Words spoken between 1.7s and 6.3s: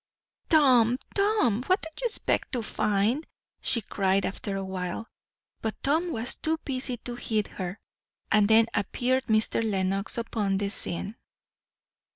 do you expect to find?" she cried after awhile. But Tom